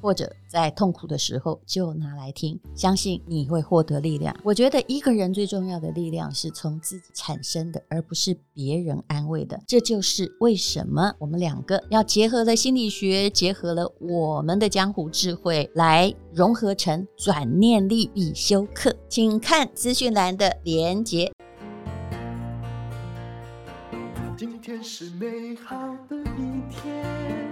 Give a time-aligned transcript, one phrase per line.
[0.00, 4.34] 或者在痛苦的时候就拿来听，相信你会获得力量。
[4.42, 9.60] 我觉得一个人最重要的力量是从自己产生的，而不是别人安慰的。
[9.66, 18.94] 这就是为什么我们两个要结合了心理学，结合了我们的江湖智慧，来融合成转念力必修课。
[19.08, 21.30] 请看资讯栏的连结。
[24.36, 25.76] 今天是美好
[26.08, 27.49] 的一天。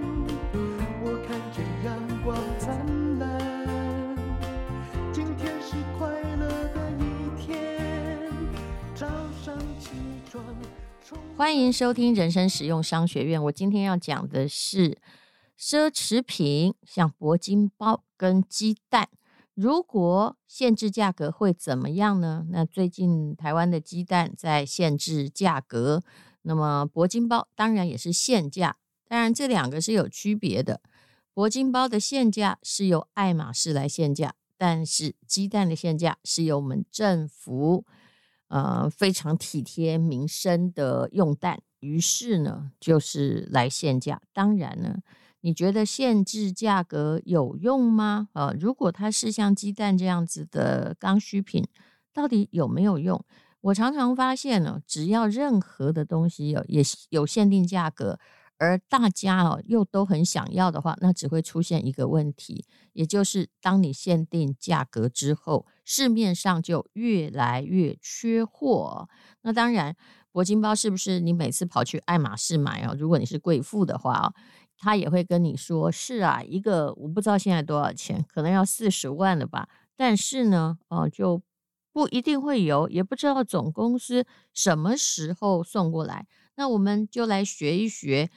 [11.39, 13.41] 欢迎收听人生实用商学院。
[13.44, 14.98] 我今天要讲的是
[15.56, 19.09] 奢侈品，像铂金包跟鸡蛋，
[19.54, 22.44] 如果限制价格会怎么样呢？
[22.50, 26.03] 那最近台湾的鸡蛋在限制价格，
[26.43, 28.76] 那么铂金包当然也是限价。
[29.06, 30.81] 当然这两个是有区别的，
[31.37, 37.87] 铂金包的限价是由爱马仕来限价，但是鸡蛋的限价是由我们政府。
[38.48, 44.20] 呃，非常体贴民生的用蛋，于是呢，就是来限价。
[44.32, 44.98] 当然呢，
[45.41, 48.28] 你觉得限制价格有用吗？
[48.32, 51.64] 呃，如果它是像鸡蛋这样子的刚需品，
[52.12, 53.25] 到底有没有用？
[53.60, 58.19] 我常常发现呢，只要任何的东西有也有限定价格。
[58.58, 69.08] 而大家哦又都很想要的话，那只会出现一个问题，也就是当你限定价格之后，市面上就越来越缺货。
[69.42, 69.96] 那当然，
[70.32, 72.96] 铂金包是不是你每次跑去爱马仕买哦？
[72.98, 74.34] 如果你是贵妇的话哦，
[74.76, 79.69] 他也会跟你说是啊，一个我不知道现在多少钱，可能要四十万了吧。
[79.96, 81.40] 但是呢，哦就
[81.92, 86.26] 不一定会有，也不知道总公司什么时候送过来。
[86.56, 88.28] 那我们就来学一学。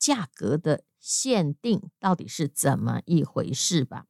[0.00, 4.06] 价格的限定到底是怎么一回事吧？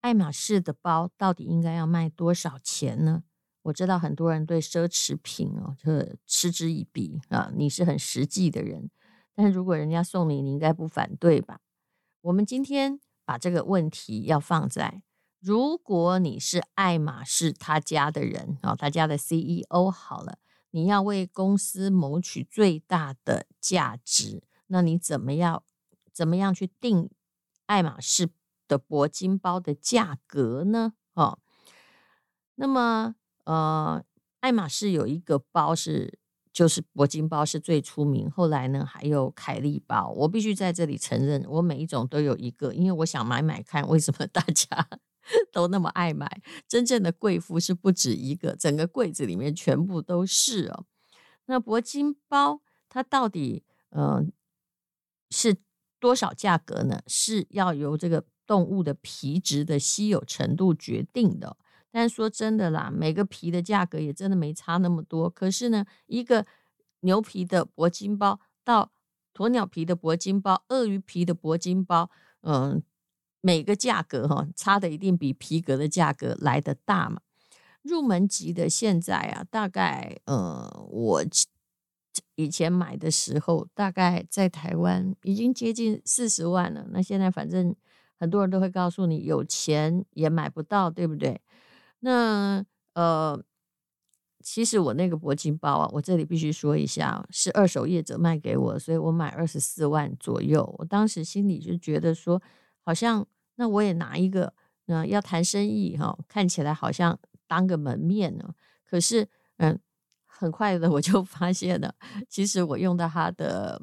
[0.00, 3.22] 爱马仕的包到底应该要卖多少钱呢？
[3.62, 7.50] 我知道很多人对奢侈品哦，就嗤之以鼻啊。
[7.56, 8.90] 你是很实际的人，
[9.34, 11.60] 但是如果人家送你，你应该不反对吧？
[12.20, 15.02] 我们今天把这个问题要放在：
[15.40, 20.38] 如果你是爱马仕他家的人啊，他家的 CEO 好了。
[20.74, 25.62] 你要为公司谋取最大的价值，那你怎么样？
[26.12, 27.10] 怎么样去定
[27.66, 28.28] 爱马仕
[28.66, 30.94] 的铂金包的价格呢？
[31.12, 31.38] 哦，
[32.56, 33.14] 那么
[33.44, 34.04] 呃，
[34.40, 36.18] 爱马仕有一个包是
[36.52, 40.08] 就是铂金包是最出名，后来呢还有凯利包。
[40.16, 44.88] 我必须在这里承认，我每一种都有一个，因为我想买买看，为什么大家？
[45.52, 50.84] 都那么爱买，真正的贵妇是不止一个，整个柜子里面全部都是哦。
[51.46, 54.24] 那铂金包它到底呃
[55.30, 55.56] 是
[55.98, 57.02] 多少价格呢？
[57.06, 61.56] 是要由这个动物的皮质的稀有程度决定的。
[61.90, 65.30] 但是说真的啦，每个皮的价格也真的没差那么多。
[65.30, 66.44] 可是呢，一个
[67.00, 68.90] 牛皮的铂金包到
[69.32, 72.10] 鸵鸟皮的铂金包、鳄鱼皮的铂金包，
[72.40, 72.82] 嗯、
[73.44, 77.20] 每个价格哈差的一定比皮革的价格来得大嘛。
[77.82, 81.22] 入门级的现在啊，大概呃，我
[82.36, 86.86] 以前买的时候，大概在台湾已经接近四十万了。
[86.90, 87.76] 那现在反正
[88.18, 91.38] 很多人都会告诉你，有钱也买不到，对不对？
[92.00, 92.64] 那
[92.94, 93.38] 呃，
[94.42, 100.74] 其实我那个铂金包啊，我这里必须说一下，是二手业者卖给我，所以我买二十四万左右。
[100.78, 102.40] 我当时心里就觉得说，
[102.80, 104.52] 好像那我也拿一个，
[104.86, 108.54] 嗯，要谈生意哈，看起来好像当个门面呢。
[108.84, 109.28] 可是，
[109.58, 109.78] 嗯，
[110.26, 111.94] 很快的我就 发现了，
[112.28, 113.80] 其实我用到它的。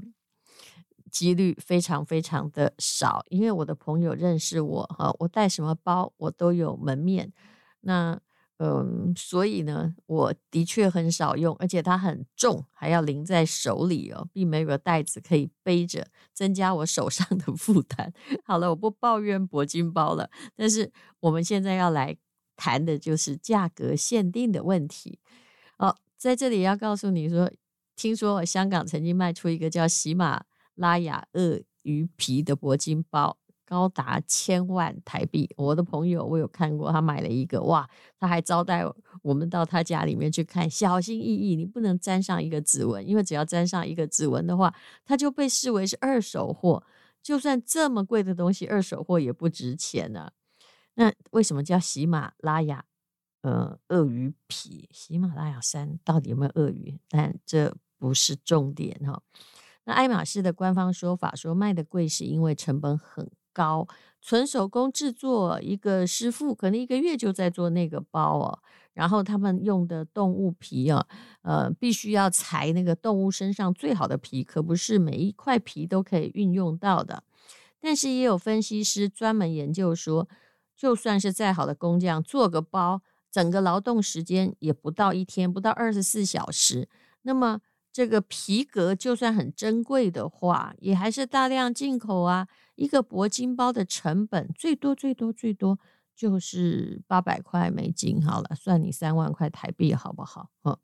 [1.11, 7.33] 几率非常非常的少，因为我的朋友认识我哈，我带什么包我都有门面。
[7.81, 8.17] 那
[8.63, 18.13] 嗯，所以呢，我的确很少用，而且它很重，还要拎在手里哦，并没有个袋子可以背着，增加我手上的负担。
[18.45, 20.91] 好了，我不抱怨铂金包了，但是
[21.21, 22.15] 我们现在要来
[22.55, 25.17] 谈的就是价格限定的问题。
[25.77, 27.51] 哦，在这里要告诉你说，
[27.95, 30.43] 听说香港曾经卖出一个叫喜马。
[30.75, 33.37] 拉雅鳄鱼皮的铂金包
[33.71, 37.89] 高达千万台币，我的朋友我有看过，他买了一个，哇，
[38.19, 38.83] 他还招待
[39.21, 44.75] 我们到他家里面去看，小心翼翼，你不能沾上一个指纹，因为只要沾上一个指纹的话，
[45.05, 46.83] 它就被视为是二手货，
[47.23, 50.29] 就算这么贵的东西，二手货也不值钱呢、
[50.95, 52.83] 那为什么叫喜马拉雅
[53.43, 54.89] 呃鳄鱼皮？
[54.91, 56.99] 喜马拉雅山到底有没有鳄鱼？
[57.07, 59.23] 但这不是重点哈、哦。
[59.85, 63.87] 那爱马仕的官方说法说卖的贵是因为成本很高，
[64.21, 68.59] 纯手工制作，一个师傅可能一个月就在做那个包哦。
[68.93, 71.07] 然后他们用的动物皮啊，
[71.43, 77.23] 呃，必须要裁那个动物身上最好的皮，可不是每一块皮都可以运用到的。
[77.79, 80.27] 但是也有分析师专门研究说，
[80.75, 83.01] 就算是再好的工匠做个包，
[83.31, 86.89] 整个劳动时间也不到一天，不到二十四小时。
[87.21, 87.61] 那么。
[87.91, 92.47] 这个皮革就算很珍贵的话，也还是大量进口啊。
[92.75, 95.77] 一个铂金包的成本最多最多最多
[96.15, 100.49] 就是八百块美金，好了，算你三万块台币好不好？
[100.63, 100.77] 嗯，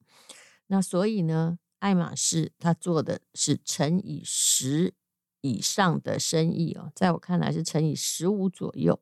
[0.67, 4.93] 那所以呢，爱马仕它做的是乘以十
[5.41, 8.99] 以上的生意哦，在我看来是乘以十五左右。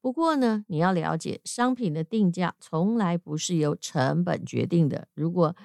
[0.00, 5.08] 不过呢，你要了解，商品的定价从来不是由成本决定的。
[5.14, 5.56] 如果、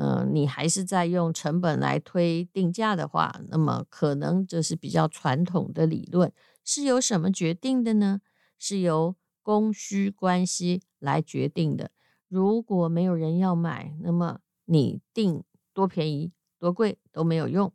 [0.00, 6.32] 呃，你还是在用成本来推定价的话，那么可能这是比较传统的理论。
[6.64, 8.22] 是由什么决定的呢？
[8.58, 11.90] 是由供需关系来决定的。
[12.28, 15.44] 如果没有人要买，那么你定
[15.74, 17.70] 多便宜、多贵都没有用。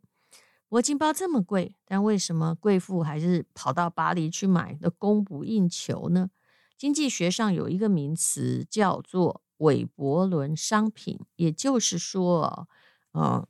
[0.68, 6.30] 铂金包这么贵，但为什么贵妇还是跑到巴黎去买的供不应求呢？
[6.76, 9.42] 经济学上有一个名词叫做。
[9.58, 12.68] 韦伯伦商品，也就是说，
[13.12, 13.46] 嗯，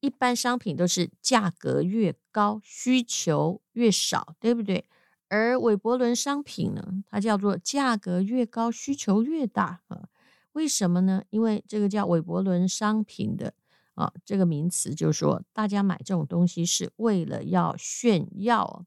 [0.00, 4.88] 一般商品都是价格越高，需求越少，对不对？
[5.28, 10.08] 而韦伯伦商品呢，它叫做价格越高，需求越大啊。
[10.52, 11.22] 为什么呢？
[11.30, 13.52] 因为这个叫韦伯伦商品的
[13.94, 18.86] 啊，这个名词就是说，大家买这种东西是为了要炫耀。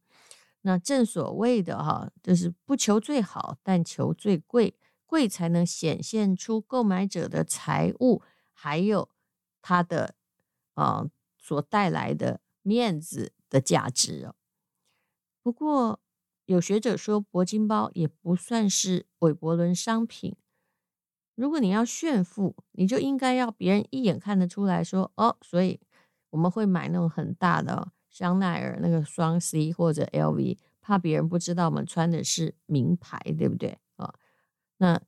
[0.63, 4.75] 那正所谓的哈，就是不求最好，但求最贵。
[5.11, 8.21] 贵才能显现出购买者的财物，
[8.53, 9.09] 还有
[9.61, 10.15] 它的
[10.75, 14.35] 啊、所带来的面子的价值哦。
[15.43, 15.99] 不过
[16.45, 20.37] 有学者说，铂金包也不算是韦伯伦商品。
[21.35, 25.81] 如果你要炫富，你就应该要别人一眼看得出来说哦，所以
[26.29, 34.13] 我们会买那种很大的、香奈儿那个双 C 或者 LV，怕别人不知道我们穿的是名牌，对不对啊？
[34.77, 34.99] 那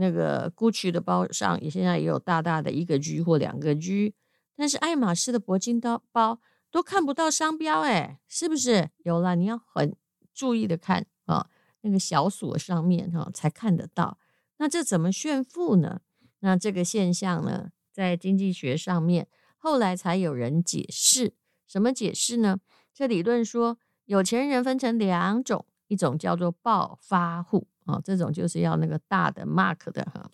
[0.00, 4.14] 那个 Gucci 的包上也现在也有大大的一个 G 或两个 G，
[4.56, 6.40] 但是爱马仕的铂金刀包
[6.70, 8.90] 都看不到商标，哎，是不是？
[8.98, 9.96] 有了，你要很
[10.32, 11.48] 注意的看啊，
[11.80, 14.18] 那个小锁上面哈才看得到。
[14.58, 16.00] 那这怎么炫富呢？
[16.40, 19.26] 那这个现象呢，在经济学上面
[19.56, 21.34] 后来才有人解释。
[21.66, 22.58] 什么解释呢？
[22.94, 27.66] 这理论说，有钱人分成两种，一种叫做暴发户。
[27.88, 30.30] 哦，这种就是要那个大的 mark 的哈，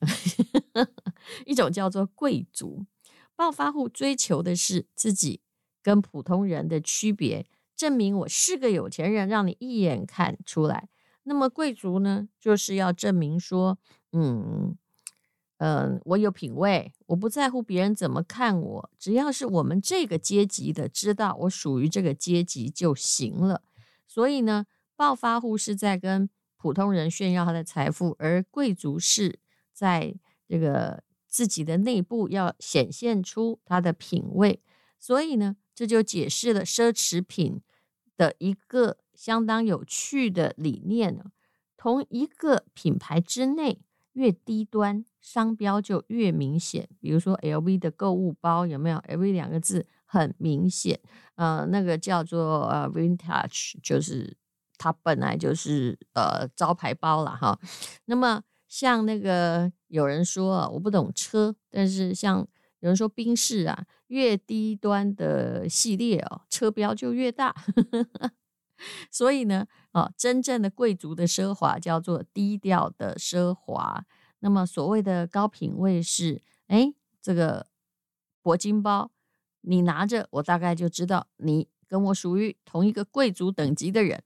[1.44, 2.86] 一种叫做贵族。
[3.34, 5.40] 暴发户追求的是自己
[5.82, 10.88] 跟普通人的区别，证明我是个有钱人，让你一眼看出来。
[11.24, 13.78] 那么贵族呢，就是要证明说，
[14.12, 14.76] 嗯
[15.58, 23.62] 嗯，我有品位，我不在乎别人怎么看我，只要是我们这个阶级的知道我属于这个阶级就行了。
[24.06, 26.28] 所以呢，暴发户是在跟
[26.62, 29.40] 普通人炫耀他的财富，而贵族是
[29.72, 30.14] 在
[30.48, 34.62] 这个自己的内部要显现出他的品味，
[34.96, 37.60] 所以呢，这就解释了奢侈品
[38.16, 41.32] 的一个相当有趣的理念呢。
[41.76, 43.80] 同一个品牌之内，
[44.12, 46.88] 越低端商标就越明显。
[47.00, 51.00] 比如说 LV 的购物包有没有 LV 两个字很明显？
[51.34, 54.36] 呃，那个叫做呃 Vintage，就是
[54.82, 57.56] 它本来就是呃招牌包了哈。
[58.06, 62.38] 那么像那个有人说我不懂车，但是像
[62.80, 67.54] 有人说宾士啊，越低端的系列哦，车标就越大。
[69.12, 74.04] 所以呢，哦，真正的贵族的奢华叫做低调的奢华。
[74.40, 77.68] 那么所谓的高品位是，哎，这个
[78.42, 79.12] 铂金包，
[79.60, 84.24] 你拿着，我大概就知道你跟我属于同一个贵族等级的人。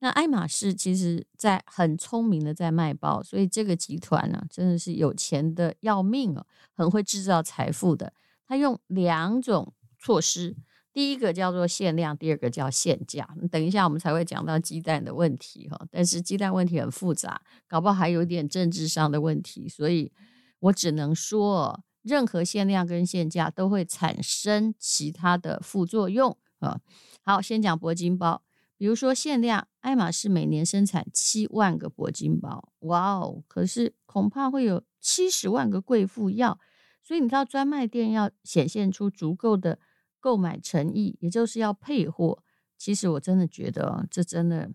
[0.00, 8.12] 那爱马仕其实在很聪明的在卖包，所以这个集团呢，真的是有钱的要命哦，很会制造财富的。
[8.46, 10.56] 他用两种措施。
[10.92, 13.28] 第一个叫做限量，第二个叫限价。
[13.48, 20.10] 等一下我们才会讲到鸡蛋的问题哈，但是鸡蛋问题很复杂，搞不好还有点政治上的问题，所以
[20.58, 26.80] 我只能说，任何限量跟限价都会产生其他的副作用啊。
[27.22, 28.42] 好，先讲铂金包，
[28.80, 36.58] 比如说限量，爱马仕每年生产七万个铂金包，哇哦，可是恐怕会有七十万个贵妇要，
[37.02, 39.78] 所以你到专卖店要显现出足够的。
[40.22, 42.44] 购买诚意，也就是要配货。
[42.76, 44.70] 其实我真的觉得，这真的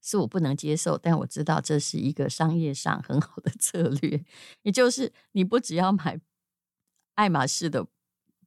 [0.00, 0.98] 是我不能接受。
[0.98, 4.24] 但我知道这是一个商业上很好的策略，
[4.62, 6.20] 也就是你不只要买
[7.14, 7.86] 爱马仕的，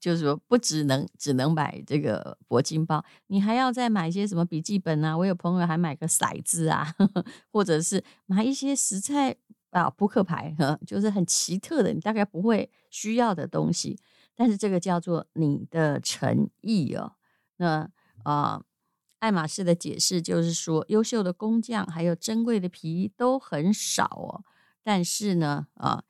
[0.06, 5.18] 就是说不只能只能买这个铂金包，你还要再买一些什么笔记本啊。
[5.18, 6.94] 我有朋友还买个骰子啊，
[7.52, 9.36] 或者是买一些食材
[9.72, 13.98] 啊，扑克牌呵， 就是很奇特的，你大概不会需要的东西。
[14.36, 17.14] 但是这个叫做你的诚意哦。
[17.58, 17.90] 那
[18.22, 18.62] 啊，
[19.18, 24.46] 爱马仕的解释就是说，优秀的工匠还有珍贵的皮都很少哦。
[24.84, 26.04] 但是呢，啊，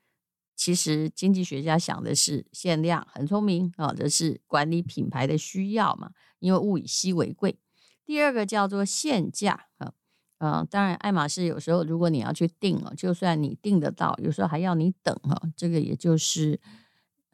[0.55, 7.59] 其实经济学家想的是限量，很聪明啊，这是管理品牌的需要嘛，因为物以稀为贵。
[8.05, 9.93] 第二个叫做限价啊，
[10.37, 16.59] 啊，当然爱马仕有时候如果你要去订哦，就算你订得到，有时候还要你等哈，这个也就是。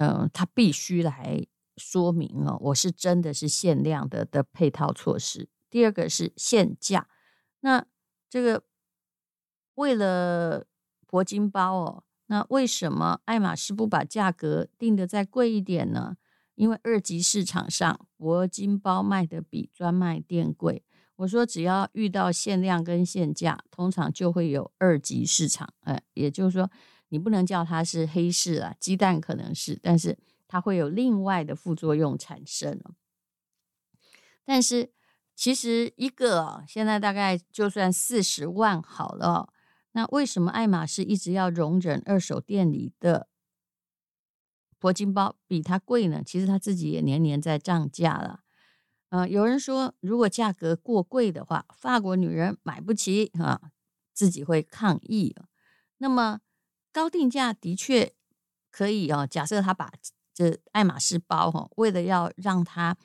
[0.03, 1.45] 嗯，他必须来
[1.77, 5.47] 说明哦，我是真的是限量的的配套措施。
[5.69, 7.07] 第二个是限价，
[7.59, 7.85] 那
[8.27, 8.63] 这个
[9.75, 10.65] 为了
[11.07, 16.15] 铂金包哦，那为什么爱马仕不把价格定得再贵一点呢？
[16.55, 20.81] 因为二级市场上铂金包卖得比专卖店贵。
[21.17, 25.73] 我说只要遇到限量跟限价，通常就会有二级市场。
[25.81, 26.71] 哎，也就是说。
[27.13, 32.79] 你不能叫它是黑市啊，鸡蛋可能是，但是它会有另外的副作用产生。
[34.45, 34.93] 但是
[35.35, 39.50] 其实一个现在大概就算四十万好了，
[39.91, 43.27] 那为什么爱马仕一直要容忍二手店里的
[44.79, 46.21] 铂金包比它贵呢？
[46.25, 48.41] 其实他自己也年年在涨价了。
[49.09, 53.71] 嗯、呃，有人说如果价格过贵的话，法国女人买不起啊，
[54.13, 55.35] 自己会抗议。
[55.97, 56.41] 那么。
[56.93, 58.11] 高定价的确
[58.69, 59.25] 可以哦。
[59.25, 59.93] 假设他把
[60.33, 62.97] 这爱马仕包哈，为了要让他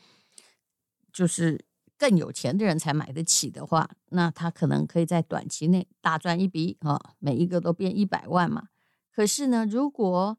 [1.13, 1.65] 就是
[1.99, 8.69] 更有钱的人才买得起的话，那他可能可以在短期内大赚一笔啊，每一个都变一百万嘛。
[9.13, 10.37] 可是呢，如果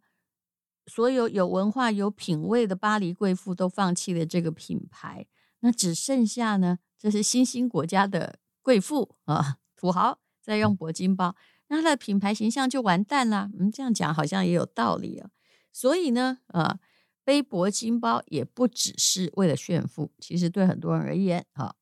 [0.85, 5.25] 所有有文化、有品味的巴黎贵妇都放弃了这个品牌，
[5.59, 11.35] 那只剩下呢，这是新兴国家的贵妇啊，土豪在用铂金包。
[11.69, 13.49] 那它的品牌形象就完蛋了。
[13.59, 15.29] 嗯，这样讲好像也有道理啊。
[15.73, 16.79] 所以呢，啊，
[17.27, 21.75] 背铂金包也不只是为了炫富，其实对很多人而言，啊，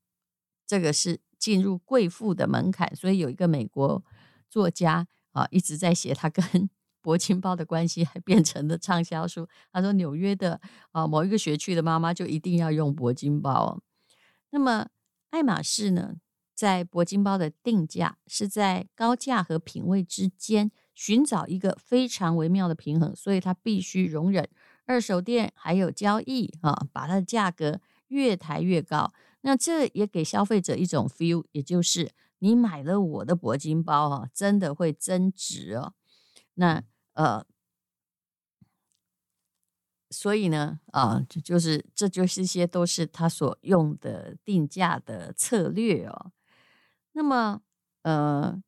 [0.65, 2.95] 这个是进入贵妇的门槛。
[2.95, 4.03] 所以有一个美国
[4.49, 6.43] 作家啊，一直在写他跟
[7.03, 9.47] 铂金包的关系，还变成了畅销书。
[9.71, 10.59] 他说，纽约的
[10.91, 13.79] 啊某一个学区的妈妈就一定要用铂金包。
[14.49, 14.87] 那么
[15.29, 16.15] 爱马仕呢？
[16.55, 24.49] 在铂金包的定价是在高价和品味之间寻找一个非常微妙的平衡，所以它必须容忍
[24.85, 29.13] 二手店还有交易啊，把它的价格越抬越高。
[29.41, 35.93] 那这也给消费者一种 feel，也就是你买了我的铂金包啊，真的会增值哦。
[36.55, 37.45] 那呃，
[40.09, 46.31] 所以呢啊，就就是这就是一些都是他所用的定价的策略哦。
[47.13, 47.61] 那么，
[48.01, 48.61] 呃，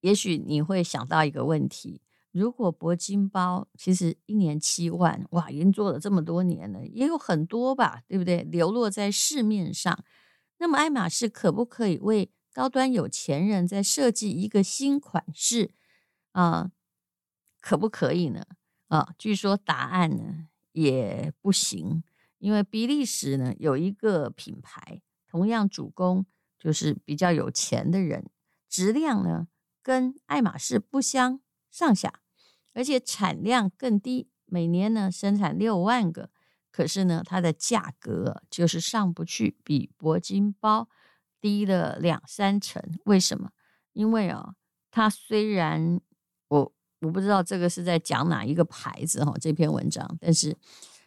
[0.00, 2.00] 也许你会想到一个问题：
[2.32, 8.42] 如果铂金包其实一年七万，哇，已经做了这么多年了，也有很多吧，对不对？
[8.42, 10.02] 流落在市面上。
[10.58, 15.72] 那么，爱马仕可不可以为高端有钱人再设计一个新款式
[16.32, 16.70] 啊？
[17.60, 18.44] 可不可以呢？
[18.88, 22.02] 啊，据说答案呢也不行，
[22.38, 26.26] 因为比利时呢有一个品牌，同样主攻
[26.58, 28.30] 就是比较有钱的人，
[28.68, 29.48] 质量呢
[29.82, 32.20] 跟爱马仕不相上下，
[32.72, 36.30] 而且产量更低，每年呢生产六万个，
[36.70, 40.88] 可是呢它的价格就是上不去，比铂金包
[41.40, 42.82] 低了两三成。
[43.04, 43.50] 为什么？
[43.92, 44.54] 因为啊，
[44.90, 46.00] 它虽然
[46.48, 46.72] 我。
[47.02, 50.56] 我不知道这个是在讲哪一个牌子哈，这篇文章，但是，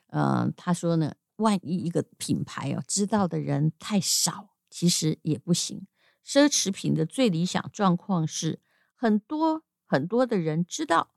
[0.07, 5.87] 呃，他说呢，万一一个品牌哦，知道的人太少，其实也不行。
[6.21, 8.59] 奢侈品的最理想状况是
[8.93, 11.13] 很多很多的人知道，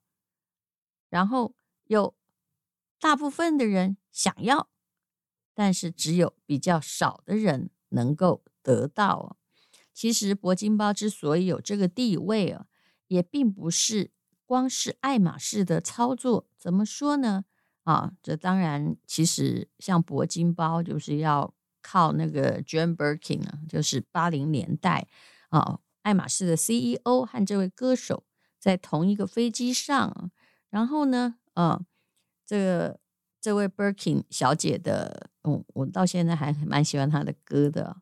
[1.09, 2.15] 然后有
[3.01, 4.69] 大部分的人想要，
[5.55, 9.37] 但是只有比较少的人能够得到。
[9.93, 12.67] 其实铂金包之所以有这个地位啊，
[13.09, 14.11] 也并不是。
[14.47, 17.45] 光是爱马仕的操作，怎么说呢？
[17.83, 25.07] 啊，这当然，其实像铂金包，就是要靠那个 j a n Birkin 啊，就是八零年代
[25.51, 28.25] 啊，爱马仕的 CEO 和这位歌手
[28.59, 30.31] 在同一个飞机上，
[30.71, 31.81] 然后呢，啊，
[32.47, 33.01] 这个
[33.41, 37.97] 这位 Birkin 小姐的，嗯，我到现在还蛮喜欢她的歌的，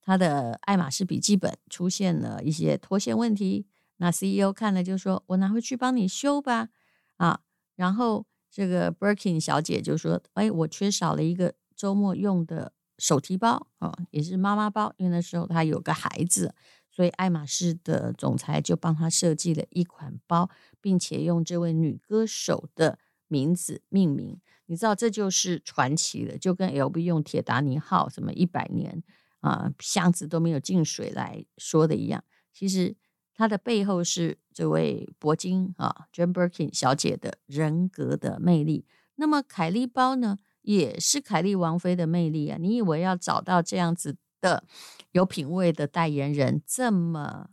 [0.00, 3.66] 她的爱马仕笔记本出现了一些脱线问题。
[3.96, 6.68] 那 CEO 看了就说：“我拿回去帮你修吧。”
[7.16, 7.40] 啊，
[7.76, 16.54] 然后这个 Birkin 小姐就说：“哎，我缺少了一个周末用的手提包啊，也是妈妈包，因为那时候她有个孩子，
[16.94, 20.48] 所以爱马仕的总裁就帮她设计了一款包，
[20.80, 24.40] 并且用这位女歌手的名字命名。
[24.66, 29.02] 你知道这就是传奇了，就跟 LV 用铁达尼号什么一百年
[29.40, 32.22] 啊箱子都没有进水来说的一样，
[32.52, 32.96] 其实。”
[33.36, 38.86] 它的背后是这位铂金啊 j a n Birkin 小姐的人格的魅力。
[39.16, 42.56] 那么凯利包呢，也是凯利王妃的魅力啊。
[42.60, 44.64] 你以为要找到这样子的
[45.12, 47.48] 有品味的代言人这么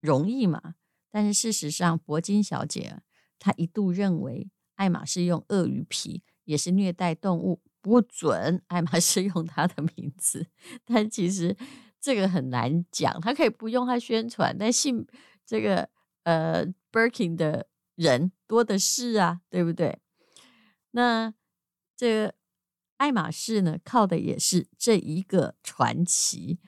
[0.00, 0.74] 容易吗？
[1.10, 3.00] 但是事实上，铂金小姐
[3.38, 10.46] 她一度认为爱马仕用鳄鱼皮也是虐待动物，不准爱马仕用她的名字。
[10.84, 11.56] 但其实。
[12.00, 15.04] 这个很难讲，他可以不用他宣传，但信
[15.44, 15.88] 这个
[16.22, 19.98] 呃 Birkin 的人多的是啊，对不对？
[20.92, 21.34] 那
[21.96, 22.34] 这个
[22.98, 26.58] 爱马仕呢，靠的也是这一个传奇。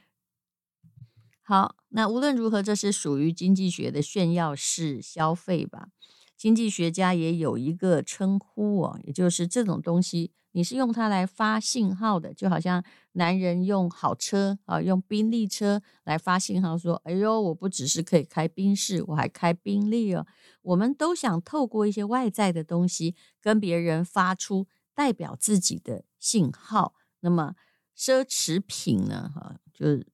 [1.42, 5.88] 好，那无论如何，这是属于经济学的炫耀式消费吧。
[6.36, 10.32] 经济学家也有一个称呼哦，也就是这种东西。
[10.52, 20.26] 你是用它来发信号的，就好像男人用好车啊，用宾利车来发信号，说：“哎呦，我不只是可以开宾士，我还开宾利哦。”
[20.62, 26.94] 我们都想透过一些外在的东西跟别人发出代表自己的信号。
[27.18, 27.56] 那么
[27.96, 29.28] 奢侈品呢？
[29.34, 30.06] 哈，就是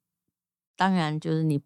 [0.75, 1.61] 当然就是你，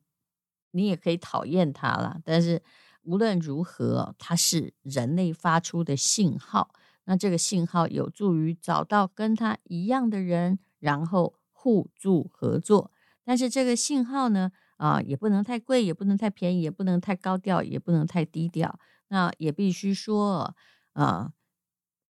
[0.72, 2.60] 你也可以讨厌它啦，但是
[3.02, 6.74] 无论如何，它是人类发出的信号。
[7.04, 12.92] 那这个信号有助于找到跟他一样的人，然后互助合作。
[13.24, 18.78] 但是这个信号呢，啊，也不能太贵，也不能太便宜，也不能太高调，也不能太低调。
[19.08, 20.54] 那也必须说，
[20.92, 21.32] 啊，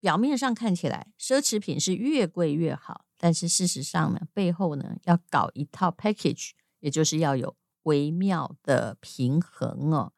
[0.00, 10.12] 表面上看起来奢侈品是越贵越好，但是事实上呢，背后呢要搞一套 package，也就是要有微妙的平衡哦。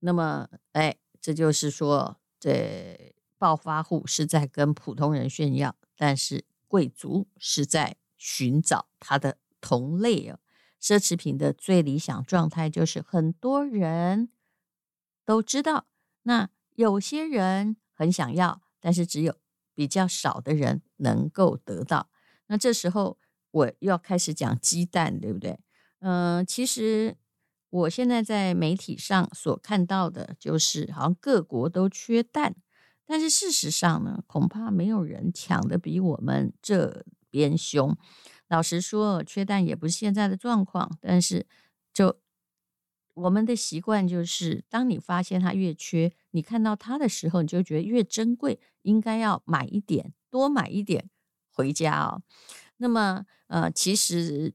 [0.00, 3.14] 那么，哎，这就是说这。
[3.40, 10.40] 暴发户是在跟普通人炫耀，但是贵族是在寻找他的同类哦。
[10.82, 14.30] 奢侈品的最理想状态就是很多人
[15.24, 15.86] 都知道，
[16.24, 19.34] 那有些人很想要，但是只有
[19.74, 22.08] 比较少的人能够得到。
[22.46, 23.18] 那这时候
[23.50, 25.58] 我又要开始讲鸡蛋，对不对？
[25.98, 27.16] 嗯、其实
[27.70, 32.54] 我现在在媒体上所看到的就是，好像各国都缺蛋。
[33.04, 37.96] 但是事实上呢，恐怕没有人抢得比我们这边凶。
[38.48, 40.96] 老实说，缺蛋也不是现在的状况。
[41.00, 41.46] 但是，
[41.92, 42.20] 就
[43.22, 51.10] 我们的习惯就是，当你发现它越缺，你看到它的时候，你就觉得越珍贵，应该要买一点，多买一点
[51.50, 52.22] 回家哦。
[52.78, 54.54] 那么，呃，其实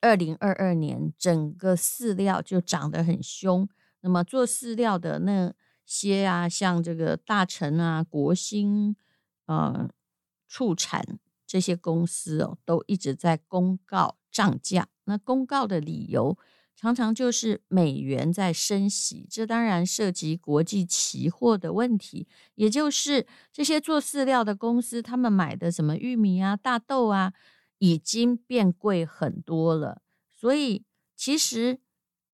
[0.00, 3.68] 二零二二年整个饲料就涨得很凶。
[4.00, 5.52] 那么做饲料的那。
[5.84, 8.94] 些啊，像这个大成啊、国兴、
[9.46, 9.90] 呃、
[10.46, 14.88] 畜产这些公司哦，都一直在公告涨价。
[15.04, 16.38] 那公告的理由
[16.74, 27.32] 常常就是美元在升息，这当然涉及国际期货的问题，也就是这些做饲料的公司，他们买的什么玉米啊、大豆啊，
[27.78, 30.02] 已经变贵很多了。
[30.32, 31.78] 所以其实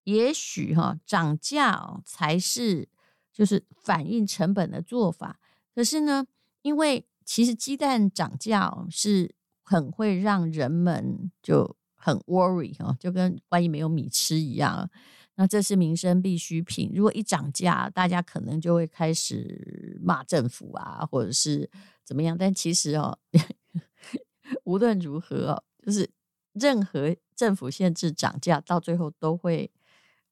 [0.05, 2.89] 也许哈涨价才是
[3.31, 5.39] 就是反映成本的做法。
[5.75, 6.27] 可是呢，
[6.63, 11.77] 因为其实鸡蛋涨价是很会让人们就。
[12.09, 14.91] 很 worry 哈，就跟万一没有米吃一样。
[15.35, 21.71] 那这是民生必需品，如果一涨价，大家可能就会开始骂政府啊，或者是
[22.05, 22.37] 怎么样。
[22.37, 23.17] 但其实哦，
[24.65, 26.11] 无论如何哦，就是
[26.55, 29.71] 任何政府限制涨价，到最后都会，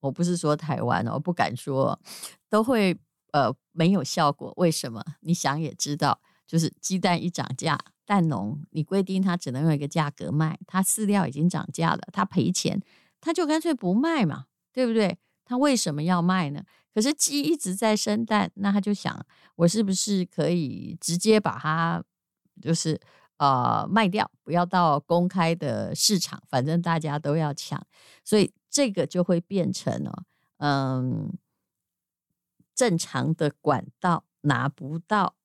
[0.00, 2.00] 我不是说台湾哦，我不敢说，
[2.50, 2.98] 都会
[3.30, 4.52] 呃没有效果。
[4.56, 5.04] 为什么？
[5.20, 7.78] 你想也知道，就是鸡蛋一涨价。
[8.04, 12.80] 蛋农，你规定他只能用一个价格卖，他饲料已经涨价了，他赔钱，
[13.20, 15.18] 他就干脆不卖嘛，对不对？
[15.44, 16.62] 他为什么要卖呢？
[16.94, 22.00] 可是鸡一直在生蛋，那他就想，我是不是可以直接把它
[22.62, 23.00] 就是
[23.38, 27.84] 呃卖掉，不要到公开的市场，反正大家都要抢，
[28.22, 30.22] 所以这个就会变成了
[30.58, 31.36] 嗯
[32.72, 35.35] 正常的管道拿不到。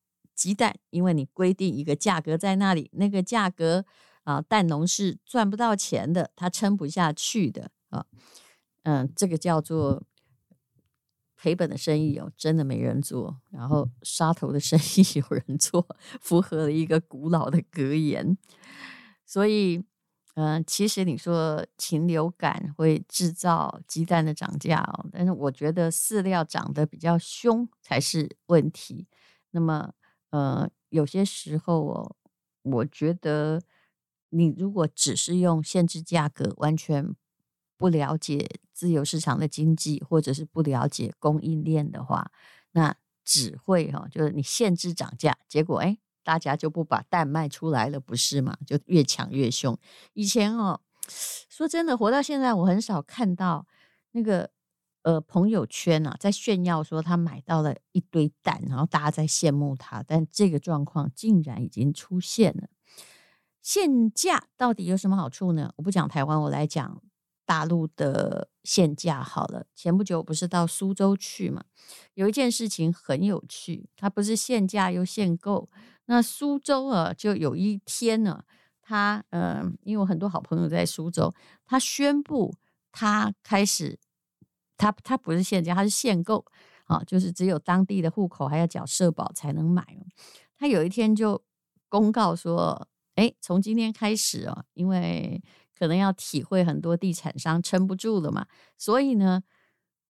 [0.41, 3.85] 鸡蛋，因为你规定一个价格在那里，那个价格
[4.23, 8.07] 啊，蛋农是赚不到钱的，他撑不下去的啊。
[8.81, 10.01] 嗯，这个叫做
[11.37, 13.39] 赔本的生意哦，真的没人做。
[13.51, 15.87] 然后杀头的生意有人做，
[16.19, 18.35] 符合了一个古老的格言。
[19.23, 19.85] 所以，
[20.33, 29.07] 嗯，其实你说禽流感会制造鸡蛋的涨价哦，但是我觉得饲料涨得比较凶才是问题。
[29.51, 29.93] 那么。
[30.31, 32.15] 呃，有些时候哦，
[32.63, 33.61] 我觉得
[34.29, 37.15] 你如果只是用限制价格，完全
[37.77, 42.31] 不了解自由市场的经济，或者是不了解供应链的话，
[42.71, 48.57] 那只会哈，就是你限制涨价，结果哎，大家就不把蛋卖出来了，不是吗？
[48.65, 49.77] 就越抢越凶。
[50.13, 50.79] 以前哦，
[51.49, 53.67] 说真的，活到现在，我很少看到
[54.11, 54.49] 那个。
[55.03, 62.69] 呃，朋友圈啊，在炫耀说他买到了一堆蛋，然后大家在羡慕他，但这个状况竟然已经出现了。
[63.63, 65.73] 限价到底有什么好处呢？
[65.77, 67.01] 我不讲台湾，我来讲
[67.47, 69.65] 大陆的限价好了。
[69.75, 71.63] 前不久我不是到苏州去嘛，
[72.13, 75.67] 有一件事情很有趣，它不是限价又限购。
[76.05, 78.43] 那苏州啊，就有一天呢，
[78.81, 81.33] 他嗯、呃，因为我很多好朋友在苏州，
[81.65, 82.53] 他宣布
[82.91, 83.97] 他开始。
[84.81, 86.43] 他他不是限价，他是限购
[86.85, 89.85] 啊，就是只有当地的户口还要缴社保才能买。
[90.57, 91.43] 他有一天就
[91.87, 95.41] 公告说，哎，从今天开始哦，因为
[95.77, 99.43] 可能要体会很多地产商撑不住了嘛，所以呢，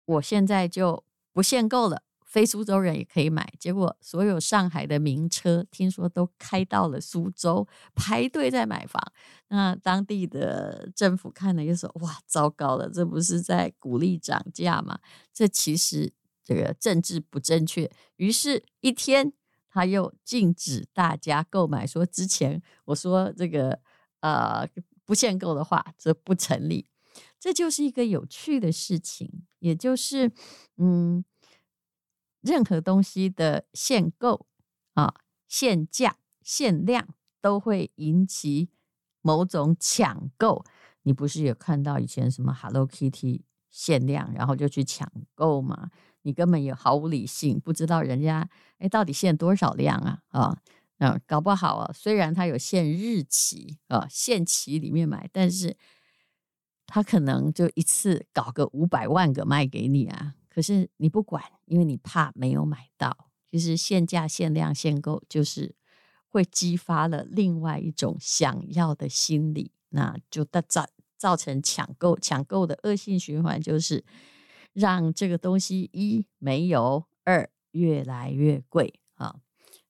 [0.04, 2.02] 我现在就不限购了。
[2.30, 9.02] 非苏州人也可以买，结果所有上海的名车听说都开到了苏州，排队在买房。
[9.48, 15.00] 那当地的政府看了就说：“哇，糟糕了，这不是在鼓励涨价吗？
[15.34, 16.12] 这其实
[16.44, 19.32] 这个政治不正确。”于是，一天
[19.68, 23.80] 他又禁止大家购买，说之前我说这个
[24.20, 24.64] 呃
[25.04, 26.86] 不限购的话，这不成立。
[27.40, 30.30] 这就是一个有趣的事情，也就是
[30.76, 31.24] 嗯。
[32.40, 34.46] 任何东西的限购
[34.94, 35.14] 啊、
[35.46, 37.08] 限价、限量，
[37.40, 38.70] 都会引起
[39.22, 40.64] 某种抢购。
[41.02, 45.90] 你不是有看到以前什么 Hello Kitty 限量，然后就去抢购吗？
[46.22, 48.48] 你根本也毫无理性，不知道人家
[48.78, 50.58] 哎到底限多少量啊啊！
[50.98, 55.74] 嗯，搞不好啊，虽然它有限日期啊，限期里面买，但是
[56.86, 60.34] 他可能就一次搞个五百万个卖给你啊。
[60.60, 63.30] 可是你不管，因为你怕没有买到。
[63.50, 65.74] 其实限价、限量、限购，就是
[66.28, 74.04] 会激发了另外一种想要的心理，那就造造成抢购，抢购的恶性循环，就是
[74.74, 79.36] 让这个东西一没有，二越来越贵啊。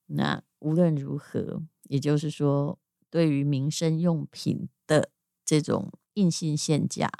[0.06, 2.78] 那无论如何，也就是说，
[3.10, 5.10] 对于民生用品的
[5.44, 7.10] 这种硬性限价。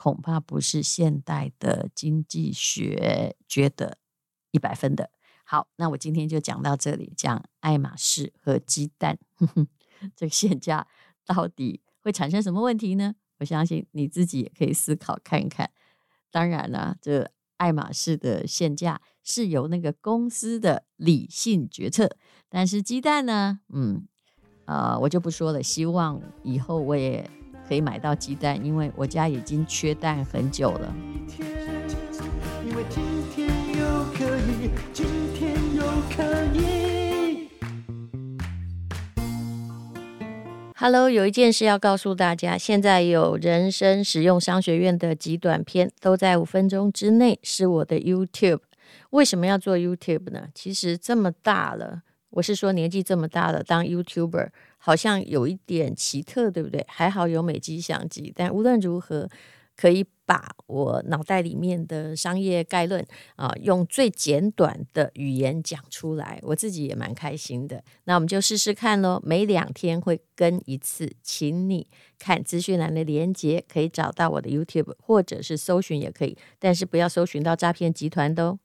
[0.00, 3.98] 恐怕不是现代的经济学觉得
[4.50, 5.10] 一百分的。
[5.44, 9.66] 好，那我今天就讲到这里，讲爱马仕和鸡蛋，呵呵，
[10.16, 10.86] 这个限价
[11.26, 13.14] 到底会产生什么问题呢？
[13.40, 15.70] 我相信你自己也可以思考看看。
[16.30, 22.16] 当然了，这爱马仕的限价是由那个公司的理性决策，
[22.48, 23.60] 但是鸡蛋呢？
[23.68, 24.08] 嗯，
[24.64, 25.62] 呃，我就不说了。
[25.62, 27.30] 希望以后我也。
[27.70, 30.92] 可以买到鸡蛋，因为我家已经缺蛋很久了。
[32.66, 33.00] 因为今
[33.32, 35.06] 天又可以，今
[35.36, 37.48] 天又可以。
[40.74, 48.62] Hello，有一件事要告诉大家，现在有人生实用商学院的极短篇，都在五分钟之内，是我的 YouTube。
[49.10, 50.48] 为什么要做 YouTube 呢？
[50.52, 54.48] 其实这么大了，我是说年纪这么大了，当 YouTuber
[54.82, 56.84] 好像有一点奇特，对不对？
[56.88, 59.28] 还好有美肌相机，但无论如何，
[59.76, 67.82] 可以把我脑袋里面的商业概论啊、用最简短的语言讲出来，我自己也蛮开心的。
[68.04, 71.86] 那我们就试试看喽，每两天会更一次，请你
[72.18, 78.58] 看资讯栏的连接，可以找到我的 YouTube，或者是搜寻也可以，但是不要搜寻到诈骗集团的哦。